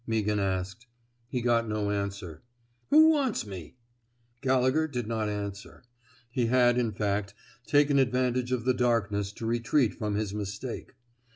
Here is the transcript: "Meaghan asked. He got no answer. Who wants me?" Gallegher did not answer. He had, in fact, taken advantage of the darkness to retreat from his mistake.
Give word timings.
"Meaghan 0.09 0.39
asked. 0.39 0.87
He 1.27 1.41
got 1.43 1.69
no 1.69 1.91
answer. 1.91 2.41
Who 2.89 3.09
wants 3.09 3.45
me?" 3.45 3.75
Gallegher 4.41 4.87
did 4.87 5.05
not 5.05 5.29
answer. 5.29 5.83
He 6.31 6.47
had, 6.47 6.79
in 6.79 6.91
fact, 6.91 7.35
taken 7.67 7.99
advantage 7.99 8.51
of 8.51 8.65
the 8.65 8.73
darkness 8.73 9.31
to 9.33 9.45
retreat 9.45 9.93
from 9.93 10.15
his 10.15 10.33
mistake. 10.33 10.95